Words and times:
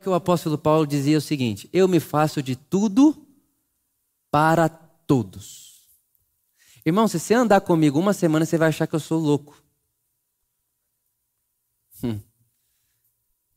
que 0.00 0.08
o 0.08 0.14
apóstolo 0.14 0.56
Paulo 0.56 0.86
dizia 0.86 1.18
o 1.18 1.20
seguinte: 1.20 1.68
Eu 1.72 1.86
me 1.86 2.00
faço 2.00 2.42
de 2.42 2.56
tudo 2.56 3.26
para 4.30 4.68
todos. 4.68 5.70
Irmão, 6.84 7.06
se 7.06 7.20
você 7.20 7.34
andar 7.34 7.60
comigo 7.60 7.98
uma 7.98 8.14
semana, 8.14 8.46
você 8.46 8.56
vai 8.56 8.68
achar 8.68 8.86
que 8.86 8.94
eu 8.94 9.00
sou 9.00 9.20
louco. 9.20 9.62
Hum. 12.02 12.18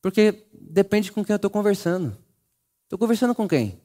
Porque 0.01 0.45
depende 0.51 1.11
com 1.11 1.23
quem 1.23 1.33
eu 1.33 1.37
estou 1.37 1.49
conversando. 1.49 2.17
Estou 2.83 2.99
conversando 2.99 3.33
com 3.33 3.47
quem? 3.47 3.81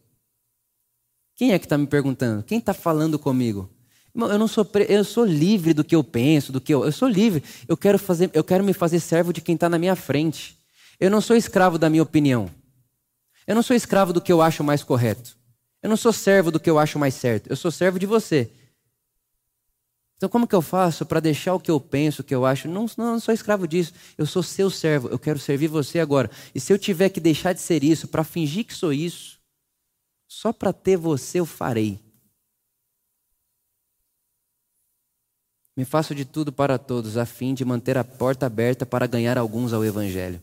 Quem 1.36 1.52
é 1.52 1.58
que 1.58 1.66
está 1.66 1.78
me 1.78 1.86
perguntando? 1.86 2.42
Quem 2.42 2.58
está 2.58 2.74
falando 2.74 3.16
comigo? 3.16 3.70
Irmão, 4.12 4.28
eu 4.28 4.38
não 4.38 4.48
sou 4.48 4.64
pre... 4.64 4.86
eu 4.88 5.04
sou 5.04 5.24
livre 5.24 5.72
do 5.72 5.84
que 5.84 5.94
eu 5.94 6.02
penso, 6.02 6.50
do 6.50 6.60
que 6.60 6.74
eu, 6.74 6.84
eu 6.84 6.90
sou 6.90 7.06
livre. 7.06 7.44
Eu 7.68 7.76
quero 7.76 7.96
fazer, 7.96 8.28
eu 8.34 8.42
quero 8.42 8.64
me 8.64 8.72
fazer 8.72 8.98
servo 8.98 9.32
de 9.32 9.40
quem 9.40 9.54
está 9.54 9.68
na 9.68 9.78
minha 9.78 9.94
frente. 9.94 10.57
Eu 11.00 11.10
não 11.10 11.20
sou 11.20 11.36
escravo 11.36 11.78
da 11.78 11.88
minha 11.88 12.02
opinião. 12.02 12.50
Eu 13.46 13.54
não 13.54 13.62
sou 13.62 13.74
escravo 13.74 14.12
do 14.12 14.20
que 14.20 14.32
eu 14.32 14.42
acho 14.42 14.64
mais 14.64 14.82
correto. 14.82 15.36
Eu 15.82 15.88
não 15.88 15.96
sou 15.96 16.12
servo 16.12 16.50
do 16.50 16.58
que 16.58 16.68
eu 16.68 16.78
acho 16.78 16.98
mais 16.98 17.14
certo. 17.14 17.48
Eu 17.48 17.56
sou 17.56 17.70
servo 17.70 17.98
de 17.98 18.06
você. 18.06 18.50
Então, 20.16 20.28
como 20.28 20.48
que 20.48 20.54
eu 20.54 20.60
faço 20.60 21.06
para 21.06 21.20
deixar 21.20 21.54
o 21.54 21.60
que 21.60 21.70
eu 21.70 21.80
penso, 21.80 22.22
o 22.22 22.24
que 22.24 22.34
eu 22.34 22.44
acho? 22.44 22.66
Não, 22.66 22.86
não, 22.96 23.12
não 23.12 23.20
sou 23.20 23.32
escravo 23.32 23.68
disso. 23.68 23.92
Eu 24.18 24.26
sou 24.26 24.42
seu 24.42 24.68
servo. 24.68 25.08
Eu 25.08 25.18
quero 25.18 25.38
servir 25.38 25.68
você 25.68 26.00
agora. 26.00 26.28
E 26.52 26.58
se 26.58 26.72
eu 26.72 26.78
tiver 26.78 27.08
que 27.10 27.20
deixar 27.20 27.52
de 27.52 27.60
ser 27.60 27.84
isso 27.84 28.08
para 28.08 28.24
fingir 28.24 28.64
que 28.64 28.74
sou 28.74 28.92
isso, 28.92 29.38
só 30.26 30.52
para 30.52 30.72
ter 30.72 30.96
você 30.96 31.38
eu 31.38 31.46
farei. 31.46 32.00
Me 35.76 35.84
faço 35.84 36.12
de 36.12 36.24
tudo 36.24 36.52
para 36.52 36.76
todos, 36.76 37.16
a 37.16 37.24
fim 37.24 37.54
de 37.54 37.64
manter 37.64 37.96
a 37.96 38.02
porta 38.02 38.46
aberta 38.46 38.84
para 38.84 39.06
ganhar 39.06 39.38
alguns 39.38 39.72
ao 39.72 39.84
Evangelho. 39.84 40.42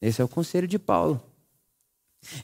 Esse 0.00 0.20
é 0.20 0.24
o 0.24 0.28
conselho 0.28 0.68
de 0.68 0.78
Paulo. 0.78 1.22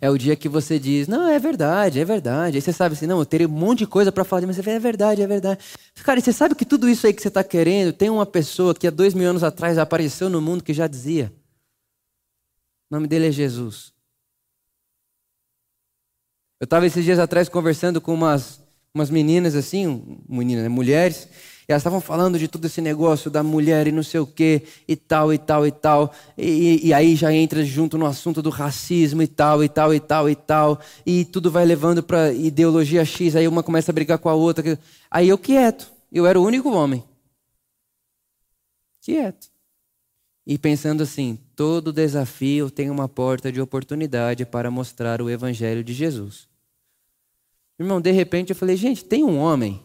É 0.00 0.10
o 0.10 0.18
dia 0.18 0.36
que 0.36 0.48
você 0.48 0.78
diz, 0.78 1.09
não, 1.09 1.27
é 1.27 1.38
verdade, 1.38 2.00
é 2.00 2.04
verdade. 2.04 2.56
Aí 2.56 2.60
você 2.60 2.73
sabe 2.73 2.95
assim, 2.95 3.06
não, 3.06 3.18
eu 3.18 3.26
teria 3.26 3.48
um 3.48 3.51
monte 3.51 3.80
de 3.80 3.87
coisa 3.87 4.12
para 4.12 4.24
falar, 4.24 4.46
mas 4.46 4.56
você 4.56 4.62
fala, 4.62 4.76
é 4.76 4.80
verdade, 4.80 5.23
é 5.23 5.26
verdade. 5.26 5.65
Cara, 6.04 6.21
você 6.21 6.32
sabe 6.32 6.54
que 6.54 6.65
tudo 6.65 6.88
isso 6.88 7.06
aí 7.06 7.15
que 7.15 7.23
você 7.23 7.28
está 7.28 7.43
querendo, 7.43 7.93
tem 7.93 8.10
uma 8.10 8.26
pessoa 8.26 8.74
que 8.74 8.87
há 8.87 8.90
dois 8.90 9.15
mil 9.15 9.28
anos 9.28 9.43
atrás 9.43 9.78
apareceu 9.78 10.28
no 10.28 10.40
mundo 10.40 10.62
que 10.62 10.74
já 10.74 10.87
dizia. 10.87 11.32
O 12.90 12.95
nome 12.95 13.06
dele 13.06 13.28
é 13.28 13.30
Jesus. 13.32 13.93
Eu 16.60 16.65
estava 16.65 16.87
esses 16.87 17.04
dias 17.04 17.18
atrás 17.18 17.48
conversando 17.48 18.01
com 18.02 18.12
umas, 18.12 18.60
umas 18.95 19.09
meninas 19.09 19.54
assim, 19.54 20.21
meninas, 20.28 20.65
né, 20.65 20.68
mulheres, 20.68 21.26
elas 21.73 21.82
estavam 21.82 22.01
falando 22.01 22.38
de 22.38 22.49
todo 22.49 22.65
esse 22.65 22.80
negócio 22.80 23.30
da 23.30 23.43
mulher 23.43 23.87
e 23.87 23.93
não 23.93 24.02
sei 24.02 24.18
o 24.18 24.26
que, 24.26 24.63
e 24.88 24.96
tal, 24.96 25.32
e 25.32 25.38
tal, 25.38 25.66
e 25.66 25.71
tal. 25.71 26.12
E, 26.37 26.88
e, 26.88 26.95
aí 26.95 27.15
já 27.15 27.32
entra 27.32 27.65
junto 27.65 27.96
no 27.96 28.07
assunto 28.07 28.43
do 28.43 28.51
racismo 28.51 29.23
e 29.23 29.27
tal, 29.27 29.62
e 29.62 29.68
tal, 29.68 29.95
e 29.95 30.01
tal, 30.01 30.29
e 30.29 30.35
tal. 30.35 30.80
E 31.07 31.24
tudo 31.24 31.51
vai 31.51 31.65
levando 31.65 32.02
para 32.02 32.32
ideologia 32.32 33.04
X, 33.04 33.37
aí 33.37 33.46
uma 33.46 33.62
começa 33.62 33.90
a 33.90 33.95
brigar 33.95 34.18
com 34.18 34.29
a 34.29 34.35
outra. 34.35 34.79
Aí 35.10 35.29
eu 35.29 35.38
quieto. 35.38 35.90
Eu 36.10 36.27
era 36.27 36.40
o 36.40 36.45
único 36.45 36.71
homem. 36.71 37.04
Quieto. 39.01 39.49
E 40.46 40.59
pensando 40.59 41.02
assim: 41.02 41.38
todo 41.55 41.93
desafio 41.93 42.71
tem 42.71 42.90
uma 42.90 43.09
porta 43.09 43.52
de 43.52 43.60
oportunidade 43.60 44.45
para 44.45 44.71
mostrar 44.71 45.23
o 45.23 45.30
Evangelho 45.30 45.84
de 45.84 45.93
Jesus. 45.93 46.49
Irmão, 47.79 48.01
de 48.01 48.10
repente 48.10 48.51
eu 48.51 48.57
falei: 48.57 48.77
gente, 48.77 49.05
tem 49.05 49.23
um 49.23 49.38
homem 49.38 49.80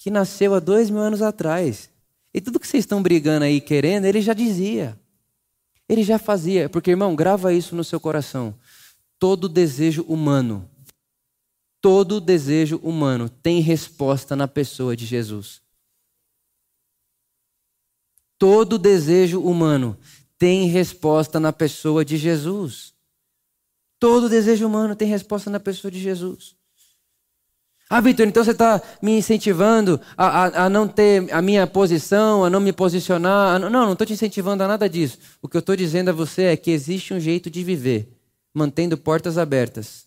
que 0.00 0.10
nasceu 0.10 0.54
há 0.54 0.58
dois 0.58 0.88
mil 0.88 1.00
anos 1.00 1.20
atrás. 1.20 1.90
E 2.32 2.40
tudo 2.40 2.58
que 2.58 2.66
vocês 2.66 2.84
estão 2.84 3.02
brigando 3.02 3.44
aí 3.44 3.60
querendo, 3.60 4.06
ele 4.06 4.22
já 4.22 4.32
dizia. 4.32 4.98
Ele 5.86 6.02
já 6.02 6.18
fazia. 6.18 6.70
Porque, 6.70 6.90
irmão, 6.90 7.14
grava 7.14 7.52
isso 7.52 7.76
no 7.76 7.84
seu 7.84 8.00
coração. 8.00 8.58
Todo 9.18 9.46
desejo 9.46 10.02
humano, 10.04 10.66
todo 11.82 12.18
desejo 12.18 12.78
humano 12.78 13.28
tem 13.28 13.60
resposta 13.60 14.34
na 14.34 14.48
pessoa 14.48 14.96
de 14.96 15.04
Jesus. 15.04 15.60
Todo 18.38 18.78
desejo 18.78 19.42
humano 19.42 19.98
tem 20.38 20.66
resposta 20.66 21.38
na 21.38 21.52
pessoa 21.52 22.06
de 22.06 22.16
Jesus. 22.16 22.94
Todo 23.98 24.30
desejo 24.30 24.66
humano 24.66 24.96
tem 24.96 25.06
resposta 25.06 25.50
na 25.50 25.60
pessoa 25.60 25.90
de 25.90 26.00
Jesus. 26.00 26.56
Ah, 27.92 28.00
Vitor, 28.00 28.24
então 28.24 28.44
você 28.44 28.52
está 28.52 28.80
me 29.02 29.18
incentivando 29.18 30.00
a, 30.16 30.26
a, 30.26 30.66
a, 30.66 30.70
não 30.70 30.86
ter 30.86 31.26
a 31.34 31.42
minha 31.42 31.66
posição, 31.66 32.44
a 32.44 32.48
não 32.48 32.60
me 32.60 32.72
posicionar. 32.72 33.58
Não, 33.58 33.68
não 33.68 33.92
estou 33.94 34.06
te 34.06 34.12
incentivando 34.12 34.62
a 34.62 34.68
nada 34.68 34.88
disso. 34.88 35.18
O 35.42 35.48
que 35.48 35.56
eu 35.56 35.58
estou 35.58 35.74
dizendo 35.74 36.10
a 36.10 36.12
você 36.12 36.44
é 36.44 36.56
que 36.56 36.70
existe 36.70 37.12
um 37.12 37.18
jeito 37.18 37.50
de 37.50 37.64
viver, 37.64 38.08
mantendo 38.54 38.96
portas 38.96 39.36
abertas. 39.36 40.06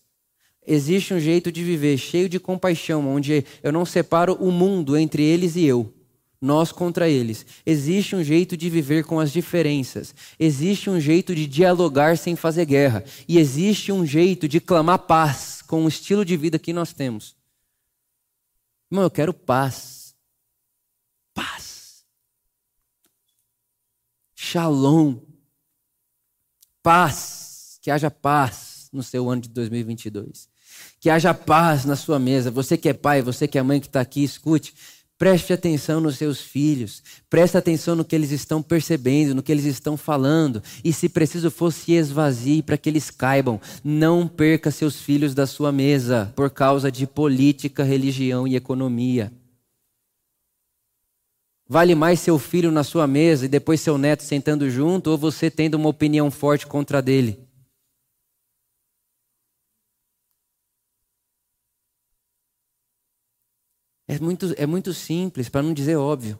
Existe 0.66 1.12
um 1.12 1.20
jeito 1.20 1.52
de 1.52 1.62
viver 1.62 1.98
cheio 1.98 2.26
de 2.26 2.40
compaixão, 2.40 3.06
onde 3.06 3.44
eu 3.62 3.70
não 3.70 3.84
separo 3.84 4.32
o 4.40 4.50
mundo 4.50 4.96
entre 4.96 5.22
eles 5.22 5.54
e 5.54 5.66
eu, 5.66 5.92
nós 6.40 6.72
contra 6.72 7.06
eles. 7.06 7.44
Existe 7.66 8.16
um 8.16 8.24
jeito 8.24 8.56
de 8.56 8.70
viver 8.70 9.04
com 9.04 9.20
as 9.20 9.30
diferenças. 9.30 10.14
Existe 10.40 10.88
um 10.88 10.98
jeito 10.98 11.34
de 11.34 11.46
dialogar 11.46 12.16
sem 12.16 12.34
fazer 12.34 12.64
guerra. 12.64 13.04
E 13.28 13.38
existe 13.38 13.92
um 13.92 14.06
jeito 14.06 14.48
de 14.48 14.58
clamar 14.58 15.00
paz 15.00 15.60
com 15.60 15.84
o 15.84 15.88
estilo 15.88 16.24
de 16.24 16.34
vida 16.34 16.58
que 16.58 16.72
nós 16.72 16.94
temos. 16.94 17.43
Irmão, 18.94 19.06
eu 19.06 19.10
quero 19.10 19.34
paz. 19.34 20.14
Paz. 21.34 22.04
Shalom. 24.36 25.18
Paz. 26.80 27.80
Que 27.82 27.90
haja 27.90 28.08
paz 28.08 28.88
no 28.92 29.02
seu 29.02 29.28
ano 29.28 29.42
de 29.42 29.48
2022. 29.48 30.48
Que 31.00 31.10
haja 31.10 31.34
paz 31.34 31.84
na 31.84 31.96
sua 31.96 32.20
mesa. 32.20 32.52
Você 32.52 32.78
que 32.78 32.88
é 32.88 32.92
pai, 32.92 33.20
você 33.20 33.48
que 33.48 33.58
é 33.58 33.62
mãe 33.64 33.80
que 33.80 33.88
está 33.88 34.00
aqui, 34.00 34.22
escute. 34.22 34.72
Preste 35.24 35.54
atenção 35.54 36.02
nos 36.02 36.18
seus 36.18 36.38
filhos, 36.38 37.02
preste 37.30 37.56
atenção 37.56 37.96
no 37.96 38.04
que 38.04 38.14
eles 38.14 38.30
estão 38.30 38.60
percebendo, 38.62 39.34
no 39.34 39.42
que 39.42 39.50
eles 39.50 39.64
estão 39.64 39.96
falando, 39.96 40.62
e 40.84 40.92
se 40.92 41.08
preciso 41.08 41.50
for, 41.50 41.72
se 41.72 41.92
esvazie 41.92 42.62
para 42.62 42.76
que 42.76 42.90
eles 42.90 43.08
caibam. 43.08 43.58
Não 43.82 44.28
perca 44.28 44.70
seus 44.70 45.00
filhos 45.00 45.34
da 45.34 45.46
sua 45.46 45.72
mesa 45.72 46.30
por 46.36 46.50
causa 46.50 46.92
de 46.92 47.06
política, 47.06 47.82
religião 47.82 48.46
e 48.46 48.54
economia. 48.54 49.32
Vale 51.66 51.94
mais 51.94 52.20
seu 52.20 52.38
filho 52.38 52.70
na 52.70 52.84
sua 52.84 53.06
mesa 53.06 53.46
e 53.46 53.48
depois 53.48 53.80
seu 53.80 53.96
neto 53.96 54.22
sentando 54.22 54.68
junto, 54.68 55.10
ou 55.10 55.16
você 55.16 55.50
tendo 55.50 55.76
uma 55.76 55.88
opinião 55.88 56.30
forte 56.30 56.66
contra 56.66 57.00
dele? 57.00 57.38
É 64.06 64.18
muito, 64.18 64.54
é 64.56 64.66
muito 64.66 64.92
simples, 64.92 65.48
para 65.48 65.62
não 65.62 65.72
dizer 65.72 65.96
óbvio. 65.96 66.38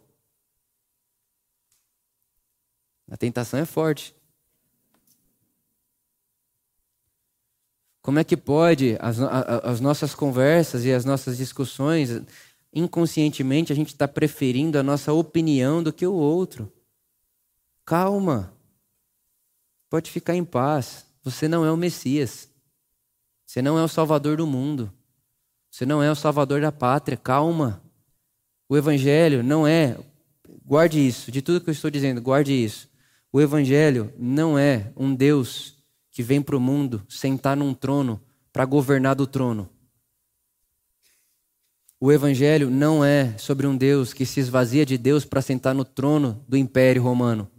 A 3.10 3.16
tentação 3.16 3.60
é 3.60 3.64
forte. 3.64 4.14
Como 8.02 8.18
é 8.18 8.24
que 8.24 8.36
pode 8.36 8.98
as, 9.00 9.18
as 9.18 9.80
nossas 9.80 10.14
conversas 10.14 10.84
e 10.84 10.92
as 10.92 11.06
nossas 11.06 11.38
discussões, 11.38 12.10
inconscientemente, 12.72 13.72
a 13.72 13.76
gente 13.76 13.88
está 13.88 14.06
preferindo 14.06 14.78
a 14.78 14.82
nossa 14.82 15.12
opinião 15.12 15.82
do 15.82 15.92
que 15.92 16.06
o 16.06 16.12
outro? 16.12 16.70
Calma. 17.84 18.52
Pode 19.88 20.10
ficar 20.10 20.34
em 20.34 20.44
paz. 20.44 21.06
Você 21.22 21.48
não 21.48 21.64
é 21.64 21.72
o 21.72 21.76
Messias. 21.76 22.48
Você 23.46 23.62
não 23.62 23.78
é 23.78 23.82
o 23.82 23.88
Salvador 23.88 24.36
do 24.36 24.46
mundo. 24.46 24.92
Você 25.74 25.84
não 25.84 26.00
é 26.00 26.08
o 26.08 26.14
salvador 26.14 26.60
da 26.60 26.70
pátria, 26.70 27.16
calma. 27.16 27.82
O 28.68 28.76
evangelho 28.76 29.42
não 29.42 29.66
é, 29.66 29.98
guarde 30.64 31.04
isso, 31.04 31.32
de 31.32 31.42
tudo 31.42 31.60
que 31.60 31.68
eu 31.68 31.72
estou 31.72 31.90
dizendo, 31.90 32.22
guarde 32.22 32.52
isso. 32.52 32.88
O 33.32 33.40
evangelho 33.40 34.14
não 34.16 34.56
é 34.56 34.92
um 34.96 35.12
Deus 35.12 35.76
que 36.12 36.22
vem 36.22 36.40
para 36.40 36.56
o 36.56 36.60
mundo 36.60 37.04
sentar 37.08 37.56
num 37.56 37.74
trono 37.74 38.22
para 38.52 38.64
governar 38.64 39.16
do 39.16 39.26
trono. 39.26 39.68
O 41.98 42.12
evangelho 42.12 42.70
não 42.70 43.04
é 43.04 43.36
sobre 43.36 43.66
um 43.66 43.76
Deus 43.76 44.12
que 44.12 44.24
se 44.24 44.38
esvazia 44.38 44.86
de 44.86 44.96
Deus 44.96 45.24
para 45.24 45.42
sentar 45.42 45.74
no 45.74 45.84
trono 45.84 46.44
do 46.46 46.56
Império 46.56 47.02
Romano. 47.02 47.50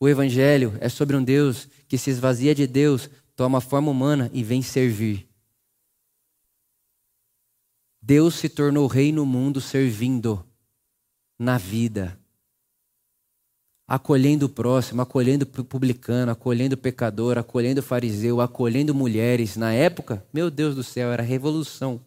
O 0.00 0.08
evangelho 0.08 0.74
é 0.80 0.88
sobre 0.88 1.14
um 1.14 1.22
Deus 1.22 1.68
que 1.86 1.98
se 1.98 2.08
esvazia 2.08 2.54
de 2.54 2.66
Deus, 2.66 3.10
toma 3.36 3.60
forma 3.60 3.90
humana 3.90 4.30
e 4.32 4.42
vem 4.42 4.62
servir. 4.62 5.25
Deus 8.06 8.36
se 8.36 8.48
tornou 8.48 8.86
rei 8.86 9.10
no 9.10 9.26
mundo 9.26 9.60
servindo 9.60 10.46
na 11.36 11.58
vida, 11.58 12.16
acolhendo 13.84 14.46
o 14.46 14.48
próximo, 14.48 15.02
acolhendo 15.02 15.44
o 15.44 15.64
publicano, 15.64 16.30
acolhendo 16.30 16.76
o 16.76 16.78
pecador, 16.78 17.36
acolhendo 17.36 17.80
o 17.80 17.82
fariseu, 17.82 18.40
acolhendo 18.40 18.94
mulheres. 18.94 19.56
Na 19.56 19.72
época, 19.72 20.24
meu 20.32 20.52
Deus 20.52 20.76
do 20.76 20.84
céu, 20.84 21.10
era 21.10 21.20
revolução. 21.24 22.00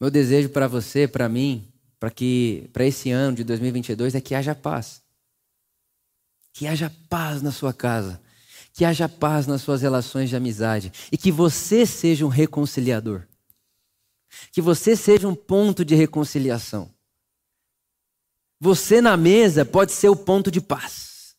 Meu 0.00 0.08
desejo 0.08 0.48
para 0.50 0.68
você, 0.68 1.08
para 1.08 1.28
mim, 1.28 1.66
para 1.98 2.08
que 2.08 2.70
para 2.72 2.86
esse 2.86 3.10
ano 3.10 3.38
de 3.38 3.42
2022 3.42 4.14
é 4.14 4.20
que 4.20 4.36
haja 4.36 4.54
paz. 4.54 5.02
Que 6.52 6.68
haja 6.68 6.88
paz 7.08 7.42
na 7.42 7.50
sua 7.50 7.74
casa. 7.74 8.21
Que 8.72 8.84
haja 8.84 9.08
paz 9.08 9.46
nas 9.46 9.62
suas 9.62 9.82
relações 9.82 10.28
de 10.30 10.36
amizade. 10.36 10.92
E 11.10 11.18
que 11.18 11.30
você 11.30 11.84
seja 11.84 12.24
um 12.24 12.28
reconciliador. 12.28 13.22
Que 14.50 14.62
você 14.62 14.96
seja 14.96 15.28
um 15.28 15.34
ponto 15.34 15.84
de 15.84 15.94
reconciliação. 15.94 16.90
Você 18.58 19.00
na 19.00 19.16
mesa 19.16 19.64
pode 19.64 19.92
ser 19.92 20.08
o 20.08 20.16
ponto 20.16 20.50
de 20.50 20.60
paz. 20.60 21.34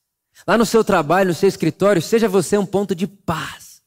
Lá 0.45 0.57
no 0.57 0.65
seu 0.65 0.83
trabalho, 0.83 1.29
no 1.29 1.33
seu 1.33 1.47
escritório, 1.47 2.01
seja 2.01 2.27
você 2.27 2.57
um 2.57 2.65
ponto 2.65 2.93
de 2.93 3.07
paz. 3.07 3.81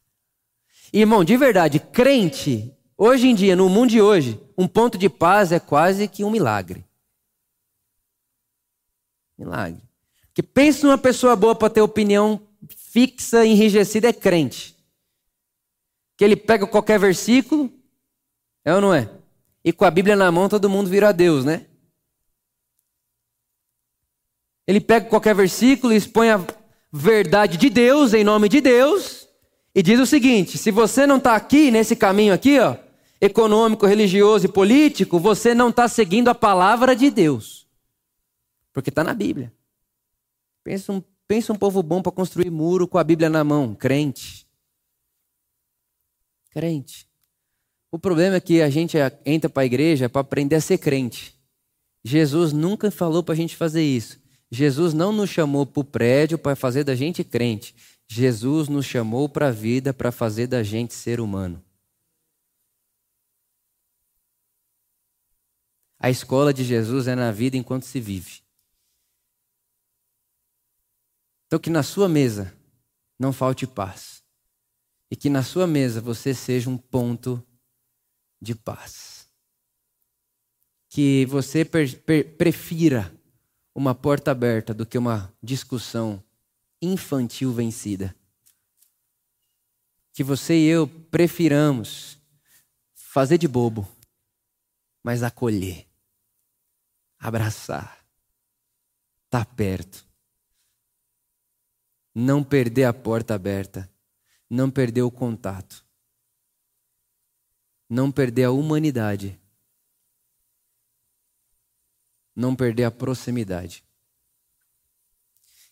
Irmão, 0.93 1.23
de 1.23 1.37
verdade, 1.37 1.79
crente, 1.79 2.75
hoje 2.97 3.29
em 3.29 3.35
dia, 3.35 3.55
no 3.55 3.69
mundo 3.69 3.91
de 3.91 4.01
hoje, 4.01 4.41
um 4.57 4.67
ponto 4.67 4.97
de 4.97 5.09
paz 5.09 5.53
é 5.53 5.61
quase 5.61 6.09
que 6.09 6.25
um 6.25 6.31
milagre. 6.31 6.85
Milagre. 9.39 9.83
Porque 10.29 10.43
pensa 10.43 10.87
numa 10.87 10.97
pessoa 10.97 11.37
boa 11.37 11.55
para 11.55 11.69
ter 11.69 11.83
opinião 11.83 12.41
fixa, 12.97 13.45
enrijecida, 13.45 14.09
é 14.09 14.13
crente. 14.13 14.75
Que 16.17 16.25
ele 16.25 16.35
pega 16.35 16.67
qualquer 16.67 16.99
versículo, 16.99 17.71
é 18.65 18.75
ou 18.75 18.81
não 18.81 18.95
é? 18.95 19.11
E 19.63 19.71
com 19.71 19.85
a 19.85 19.91
Bíblia 19.91 20.17
na 20.17 20.33
mão 20.33 20.49
todo 20.49 20.71
mundo 20.71 20.89
vira 20.89 21.13
Deus, 21.13 21.45
né? 21.45 21.67
Ele 24.67 24.81
pega 24.81 25.11
qualquer 25.11 25.35
versículo 25.35 25.93
e 25.93 25.97
expõe 25.97 26.31
a 26.31 26.43
verdade 26.91 27.59
de 27.59 27.69
Deus, 27.69 28.15
em 28.15 28.25
nome 28.25 28.49
de 28.49 28.63
Deus, 28.63 29.29
e 29.75 29.83
diz 29.83 30.01
o 30.01 30.07
seguinte: 30.07 30.57
se 30.57 30.71
você 30.71 31.07
não 31.07 31.19
está 31.19 31.37
aqui, 31.37 31.71
nesse 31.71 31.95
caminho 31.95 32.33
aqui, 32.33 32.59
ó, 32.59 32.77
econômico, 33.21 33.85
religioso 33.85 34.47
e 34.47 34.53
político, 34.53 35.21
você 35.21 35.55
não 35.55 35.69
está 35.69 35.87
seguindo 35.87 36.29
a 36.29 36.35
palavra 36.35 36.97
de 36.97 37.11
Deus. 37.11 37.69
Porque 38.73 38.89
está 38.89 39.05
na 39.05 39.13
Bíblia. 39.13 39.53
Pensa 40.65 40.93
um, 40.95 41.03
pensa 41.27 41.53
um 41.53 41.57
povo 41.57 41.83
bom 41.83 42.03
para 42.03 42.13
construir 42.13 42.51
muro 42.51 42.87
com 42.87 42.99
a 42.99 43.05
Bíblia 43.05 43.29
na 43.29 43.43
mão, 43.43 43.75
crente. 43.75 44.47
Crente. 46.51 47.07
O 47.91 47.99
problema 47.99 48.37
é 48.37 48.41
que 48.41 48.61
a 48.63 48.71
gente 48.71 48.97
entra 49.25 49.49
para 49.49 49.63
a 49.63 49.67
igreja 49.67 50.09
para 50.09 50.21
aprender 50.21 50.57
a 50.57 50.61
ser 50.61 50.79
crente. 50.79 51.35
Jesus 52.05 52.53
nunca 52.53 52.91
falou 52.91 53.23
para 53.23 53.35
a 53.35 53.37
gente 53.37 53.57
fazer 53.57 53.83
isso. 53.83 54.21
Jesus 54.51 54.95
não 54.95 55.13
nos 55.13 55.29
chamou 55.31 55.67
para 55.67 55.81
o 55.81 55.85
prédio 55.85 56.39
para 56.39 56.55
fazer 56.55 56.85
da 56.85 56.95
gente 56.95 57.25
crente. 57.25 57.75
Jesus 58.09 58.69
nos 58.69 58.87
chamou 58.87 59.29
para 59.29 59.49
a 59.49 59.51
vida 59.51 59.93
para 59.93 60.13
fazer 60.13 60.47
da 60.47 60.63
gente 60.63 60.95
ser 60.95 61.21
humano. 61.21 61.63
A 65.99 66.11
escola 66.11 66.55
de 66.55 66.63
Jesus 66.63 67.09
é 67.09 67.15
na 67.15 67.33
vida 67.33 67.57
enquanto 67.57 67.85
se 67.85 67.99
vive. 67.99 68.46
Então, 71.47 71.59
que 71.59 71.71
na 71.71 71.83
sua 71.83 72.09
mesa 72.09 72.53
não 73.19 73.33
falte 73.33 73.67
paz. 73.67 74.23
E 75.11 75.17
que 75.17 75.31
na 75.31 75.43
sua 75.43 75.67
mesa 75.67 76.01
você 76.01 76.35
seja 76.35 76.69
um 76.69 76.77
ponto 76.77 77.43
de 78.41 78.55
paz. 78.55 79.29
Que 80.89 81.25
você 81.27 81.65
prefira 81.65 83.15
uma 83.75 83.95
porta 83.95 84.31
aberta 84.31 84.75
do 84.75 84.87
que 84.87 84.99
uma 84.99 85.33
discussão 85.43 86.23
infantil 86.81 87.53
vencida. 87.53 88.15
Que 90.13 90.25
você 90.25 90.55
e 90.55 90.67
eu 90.67 90.89
prefiramos 90.89 92.19
fazer 92.95 93.39
de 93.39 93.47
bobo, 93.47 93.87
mas 95.03 95.23
acolher, 95.23 95.87
abraçar, 97.19 98.05
estar 99.27 99.45
tá 99.45 99.55
perto. 99.55 100.07
Não 102.19 102.43
perder 102.43 102.85
a 102.85 102.95
porta 102.95 103.35
aberta, 103.35 103.91
não 104.49 104.71
perder 104.71 105.03
o 105.03 105.11
contato, 105.11 105.85
não 107.91 108.11
perder 108.11 108.45
a 108.45 108.51
humanidade. 108.51 109.39
Não 112.35 112.57
perder 112.57 112.85
a 112.85 112.91
proximidade. 112.91 113.85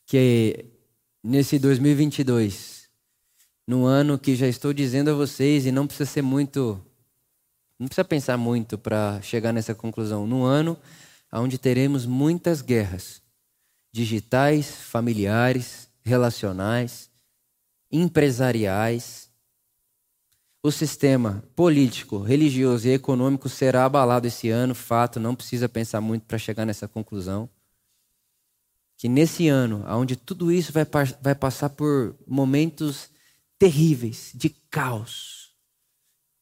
Que 0.04 0.66
nesse 1.22 1.58
2022, 1.58 2.90
no 3.66 3.86
ano 3.86 4.18
que 4.18 4.36
já 4.36 4.46
estou 4.46 4.74
dizendo 4.74 5.10
a 5.10 5.14
vocês, 5.14 5.64
e 5.64 5.72
não 5.72 5.86
precisa 5.86 6.10
ser 6.10 6.20
muito, 6.20 6.78
não 7.78 7.86
precisa 7.86 8.04
pensar 8.04 8.36
muito 8.36 8.76
para 8.76 9.18
chegar 9.22 9.50
nessa 9.50 9.74
conclusão, 9.74 10.26
no 10.26 10.44
ano 10.44 10.78
onde 11.32 11.56
teremos 11.56 12.04
muitas 12.04 12.60
guerras 12.60 13.22
digitais, 13.90 14.70
familiares, 14.70 15.88
relacionais, 16.04 17.10
empresariais, 17.90 19.30
o 20.62 20.70
sistema 20.70 21.44
político, 21.54 22.18
religioso 22.18 22.88
e 22.88 22.92
econômico 22.92 23.48
será 23.48 23.84
abalado 23.84 24.26
esse 24.26 24.48
ano, 24.48 24.74
fato, 24.74 25.20
não 25.20 25.34
precisa 25.34 25.68
pensar 25.68 26.00
muito 26.00 26.24
para 26.24 26.38
chegar 26.38 26.64
nessa 26.64 26.88
conclusão. 26.88 27.48
Que 28.96 29.08
nesse 29.08 29.48
ano, 29.48 29.84
onde 29.86 30.16
tudo 30.16 30.50
isso 30.50 30.72
vai, 30.72 30.86
vai 31.20 31.34
passar 31.34 31.68
por 31.70 32.16
momentos 32.26 33.10
terríveis, 33.58 34.32
de 34.34 34.48
caos, 34.70 35.52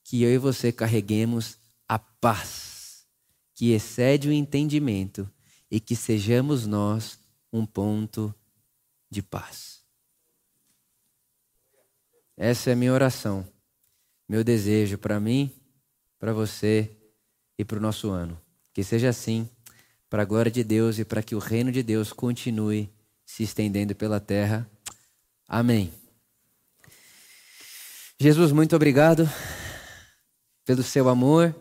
que 0.04 0.22
eu 0.22 0.30
e 0.30 0.38
você 0.38 0.70
carreguemos 0.70 1.58
a 1.88 1.98
paz, 1.98 3.04
que 3.54 3.72
excede 3.72 4.28
o 4.28 4.32
entendimento 4.32 5.28
e 5.70 5.80
que 5.80 5.96
sejamos 5.96 6.66
nós 6.66 7.18
um 7.52 7.66
ponto 7.66 8.34
de 9.12 9.22
paz. 9.22 9.82
Essa 12.36 12.70
é 12.70 12.72
a 12.72 12.76
minha 12.76 12.92
oração 12.92 13.46
meu 14.32 14.42
desejo 14.42 14.96
para 14.96 15.20
mim, 15.20 15.52
para 16.18 16.32
você 16.32 16.90
e 17.58 17.66
para 17.66 17.76
o 17.76 17.80
nosso 17.82 18.08
ano. 18.08 18.40
Que 18.72 18.82
seja 18.82 19.10
assim, 19.10 19.46
para 20.08 20.22
a 20.22 20.24
glória 20.24 20.50
de 20.50 20.64
Deus 20.64 20.98
e 20.98 21.04
para 21.04 21.22
que 21.22 21.34
o 21.34 21.38
reino 21.38 21.70
de 21.70 21.82
Deus 21.82 22.14
continue 22.14 22.90
se 23.26 23.42
estendendo 23.42 23.94
pela 23.94 24.18
terra. 24.18 24.66
Amém. 25.46 25.92
Jesus, 28.18 28.52
muito 28.52 28.74
obrigado 28.74 29.28
pelo 30.64 30.82
seu 30.82 31.10
amor 31.10 31.54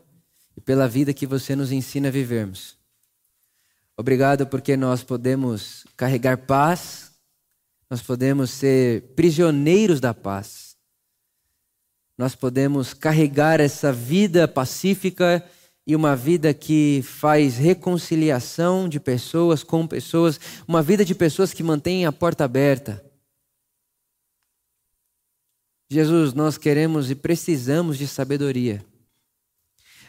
e 0.56 0.62
pela 0.62 0.88
vida 0.88 1.14
que 1.14 1.28
você 1.28 1.58
nos 1.58 1.74
ensina 1.74 2.08
a 2.08 2.12
vivermos. 2.12 2.78
Obrigado 3.98 4.48
porque 4.48 4.78
nós 4.78 5.04
podemos 5.04 5.86
carregar 5.98 6.38
paz, 6.38 7.11
nós 7.92 8.02
podemos 8.02 8.50
ser 8.50 9.04
prisioneiros 9.16 10.00
da 10.00 10.16
paz 10.16 10.72
nós 12.22 12.36
podemos 12.36 12.94
carregar 12.94 13.60
essa 13.60 13.92
vida 13.92 14.48
pacífica 14.48 15.44
e 15.88 15.96
uma 15.96 16.16
vida 16.16 16.54
que 16.54 17.02
faz 17.04 17.58
reconciliação 17.58 18.88
de 18.88 19.00
pessoas 19.00 19.64
com 19.64 19.88
pessoas, 19.88 20.40
uma 20.68 20.84
vida 20.84 21.04
de 21.04 21.16
pessoas 21.16 21.52
que 21.52 21.64
mantêm 21.64 22.06
a 22.06 22.12
porta 22.12 22.46
aberta. 22.46 23.04
Jesus, 25.90 26.32
nós 26.36 26.60
queremos 26.60 27.10
e 27.10 27.16
precisamos 27.16 27.98
de 27.98 28.08
sabedoria. 28.08 28.86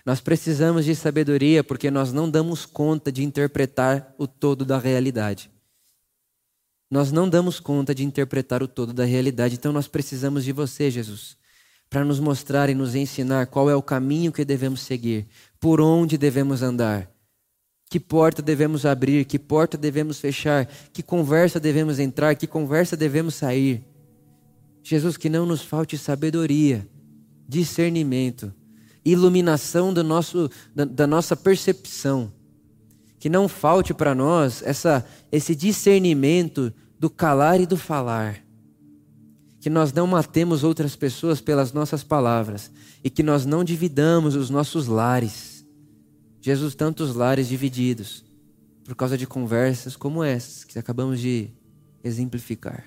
Nós 0.04 0.20
precisamos 0.20 0.84
de 0.84 0.94
sabedoria 0.94 1.64
porque 1.64 1.90
nós 1.90 2.12
não 2.12 2.30
damos 2.30 2.66
conta 2.66 3.10
de 3.10 3.24
interpretar 3.24 4.14
o 4.18 4.26
todo 4.26 4.66
da 4.66 4.78
realidade. 4.78 5.50
Nós 6.92 7.10
não 7.10 7.28
damos 7.28 7.58
conta 7.58 7.92
de 7.92 8.04
interpretar 8.04 8.62
o 8.62 8.68
todo 8.68 8.92
da 8.92 9.04
realidade, 9.04 9.56
então 9.56 9.72
nós 9.72 9.88
precisamos 9.88 10.44
de 10.44 10.52
você, 10.52 10.92
Jesus 10.92 11.42
para 11.92 12.06
nos 12.06 12.18
mostrar 12.18 12.70
e 12.70 12.74
nos 12.74 12.94
ensinar 12.94 13.48
qual 13.48 13.68
é 13.68 13.76
o 13.76 13.82
caminho 13.82 14.32
que 14.32 14.46
devemos 14.46 14.80
seguir, 14.80 15.26
por 15.60 15.78
onde 15.78 16.16
devemos 16.16 16.62
andar, 16.62 17.06
que 17.90 18.00
porta 18.00 18.40
devemos 18.40 18.86
abrir, 18.86 19.26
que 19.26 19.38
porta 19.38 19.76
devemos 19.76 20.18
fechar, 20.18 20.64
que 20.90 21.02
conversa 21.02 21.60
devemos 21.60 21.98
entrar, 21.98 22.34
que 22.34 22.46
conversa 22.46 22.96
devemos 22.96 23.34
sair. 23.34 23.84
Jesus, 24.82 25.18
que 25.18 25.28
não 25.28 25.44
nos 25.44 25.60
falte 25.60 25.98
sabedoria, 25.98 26.88
discernimento, 27.46 28.50
iluminação 29.04 29.92
do 29.92 30.02
nosso, 30.02 30.50
da, 30.74 30.86
da 30.86 31.06
nossa 31.06 31.36
percepção. 31.36 32.32
Que 33.18 33.28
não 33.28 33.46
falte 33.48 33.92
para 33.92 34.14
nós 34.14 34.62
essa, 34.64 35.06
esse 35.30 35.54
discernimento 35.54 36.72
do 37.02 37.10
calar 37.10 37.60
e 37.60 37.66
do 37.66 37.76
falar 37.76 38.40
que 39.58 39.68
nós 39.68 39.92
não 39.92 40.06
matemos 40.06 40.62
outras 40.62 40.94
pessoas 40.94 41.40
pelas 41.40 41.72
nossas 41.72 42.04
palavras 42.04 42.70
e 43.02 43.10
que 43.10 43.24
nós 43.24 43.44
não 43.44 43.64
dividamos 43.64 44.36
os 44.36 44.48
nossos 44.48 44.86
lares. 44.86 45.66
Jesus, 46.40 46.76
tantos 46.76 47.16
lares 47.16 47.48
divididos 47.48 48.24
por 48.84 48.94
causa 48.94 49.18
de 49.18 49.26
conversas 49.26 49.96
como 49.96 50.22
essas 50.22 50.62
que 50.62 50.78
acabamos 50.78 51.18
de 51.18 51.50
exemplificar. 52.04 52.84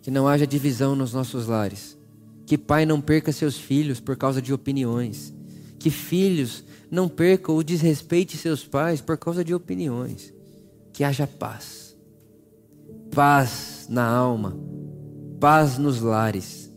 Que 0.00 0.10
não 0.10 0.26
haja 0.26 0.46
divisão 0.46 0.96
nos 0.96 1.12
nossos 1.12 1.46
lares. 1.46 1.94
Que 2.46 2.56
pai 2.56 2.86
não 2.86 3.02
perca 3.02 3.32
seus 3.32 3.58
filhos 3.58 4.00
por 4.00 4.16
causa 4.16 4.40
de 4.40 4.50
opiniões. 4.50 5.34
Que 5.78 5.90
filhos 5.90 6.64
não 6.90 7.06
percam 7.06 7.54
ou 7.54 7.62
desrespeite 7.62 8.38
seus 8.38 8.64
pais 8.64 9.02
por 9.02 9.18
causa 9.18 9.44
de 9.44 9.52
opiniões. 9.52 10.32
Que 10.90 11.04
haja 11.04 11.26
paz 11.26 11.87
paz 13.18 13.88
na 13.90 14.06
alma, 14.06 14.56
paz 15.40 15.76
nos 15.76 16.00
lares, 16.00 16.72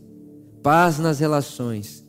paz 0.60 0.98
nas 0.98 1.20
relações, 1.20 2.04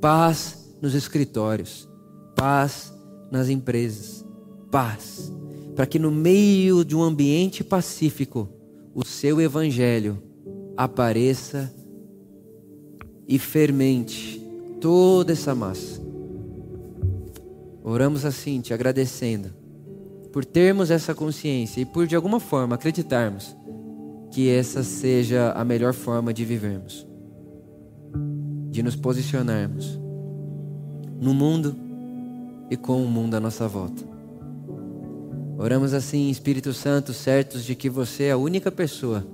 paz 0.00 0.72
nos 0.80 0.94
escritórios, 0.94 1.88
paz 2.36 2.92
nas 3.28 3.48
empresas, 3.48 4.24
paz, 4.70 5.32
para 5.74 5.84
que 5.84 5.98
no 5.98 6.12
meio 6.12 6.84
de 6.84 6.94
um 6.94 7.02
ambiente 7.02 7.64
pacífico 7.64 8.48
o 8.94 9.04
seu 9.04 9.40
evangelho 9.40 10.22
apareça 10.76 11.74
e 13.26 13.36
fermente 13.36 14.40
toda 14.80 15.32
essa 15.32 15.56
massa. 15.56 16.00
Oramos 17.82 18.24
assim, 18.24 18.60
te 18.60 18.72
agradecendo 18.72 19.50
por 20.32 20.44
termos 20.44 20.88
essa 20.88 21.16
consciência 21.16 21.80
e 21.80 21.84
por 21.84 22.06
de 22.06 22.14
alguma 22.14 22.38
forma 22.38 22.76
acreditarmos 22.76 23.56
que 24.32 24.48
essa 24.48 24.82
seja 24.82 25.52
a 25.52 25.62
melhor 25.62 25.92
forma 25.92 26.32
de 26.32 26.42
vivermos, 26.44 27.06
de 28.70 28.82
nos 28.82 28.96
posicionarmos 28.96 30.00
no 31.20 31.34
mundo 31.34 31.76
e 32.70 32.76
com 32.76 33.04
o 33.04 33.08
mundo 33.08 33.34
à 33.34 33.40
nossa 33.40 33.68
volta. 33.68 34.02
Oramos 35.58 35.92
assim, 35.92 36.30
Espírito 36.30 36.72
Santo, 36.72 37.12
certos 37.12 37.62
de 37.62 37.74
que 37.74 37.90
você 37.90 38.24
é 38.24 38.30
a 38.32 38.36
única 38.38 38.72
pessoa 38.72 39.24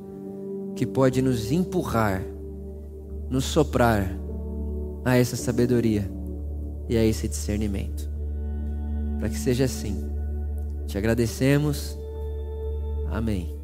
que 0.74 0.84
pode 0.84 1.22
nos 1.22 1.52
empurrar, 1.52 2.20
nos 3.30 3.44
soprar 3.44 4.10
a 5.04 5.16
essa 5.16 5.36
sabedoria 5.36 6.10
e 6.88 6.96
a 6.96 7.04
esse 7.04 7.28
discernimento. 7.28 8.10
Para 9.20 9.28
que 9.28 9.38
seja 9.38 9.64
assim. 9.64 9.96
Te 10.86 10.98
agradecemos. 10.98 11.96
Amém. 13.10 13.57